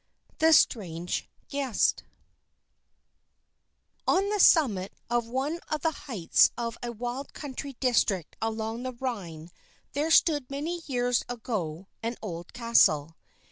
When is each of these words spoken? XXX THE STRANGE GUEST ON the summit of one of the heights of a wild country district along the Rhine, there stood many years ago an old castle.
XXX 0.01 0.39
THE 0.39 0.53
STRANGE 0.53 1.29
GUEST 1.49 2.03
ON 4.07 4.29
the 4.29 4.39
summit 4.39 4.93
of 5.11 5.27
one 5.27 5.59
of 5.69 5.81
the 5.81 5.91
heights 5.91 6.49
of 6.57 6.75
a 6.81 6.91
wild 6.91 7.33
country 7.35 7.73
district 7.79 8.35
along 8.41 8.81
the 8.81 8.93
Rhine, 8.93 9.51
there 9.93 10.09
stood 10.09 10.49
many 10.49 10.81
years 10.87 11.23
ago 11.29 11.85
an 12.01 12.15
old 12.23 12.51
castle. 12.51 13.15